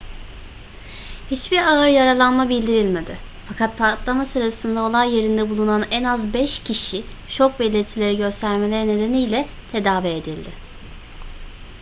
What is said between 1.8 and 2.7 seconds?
yaralanma